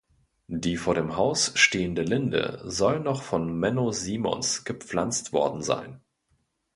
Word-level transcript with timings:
Die 0.47 0.77
vor 0.77 0.95
dem 0.95 1.15
Haus 1.15 1.51
stehende 1.53 2.01
Linde 2.01 2.59
soll 2.65 3.01
noch 3.01 3.21
von 3.21 3.53
Menno 3.59 3.91
Simons 3.91 4.63
gepflanzt 4.65 5.31
worden 5.31 5.61
sein. 5.61 6.01